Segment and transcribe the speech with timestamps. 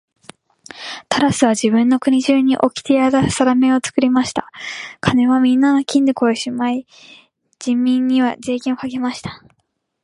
[1.09, 4.49] タラスは自分の国中におきてやさだめを作りました。
[4.99, 6.87] 金はみんな金庫へしまい、
[7.59, 9.43] 人民には税金をかけました。